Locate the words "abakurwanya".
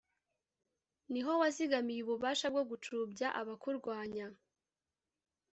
3.41-4.25